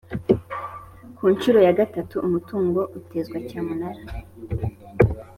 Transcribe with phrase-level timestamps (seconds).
[1.15, 4.01] ku nshuro ya gatatu umutungo utezwa cyamunara.